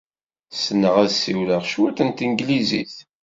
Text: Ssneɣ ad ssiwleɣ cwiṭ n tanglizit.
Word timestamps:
Ssneɣ 0.55 0.95
ad 1.03 1.09
ssiwleɣ 1.13 1.61
cwiṭ 1.71 1.97
n 2.07 2.09
tanglizit. 2.17 2.95